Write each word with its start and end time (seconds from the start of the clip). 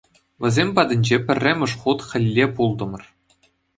Вӗсем 0.41 0.69
патӗнче 0.75 1.17
пӗрремӗш 1.25 1.71
хут 1.81 1.99
хӗлле 2.07 2.45
пултӑмӑр. 2.55 3.03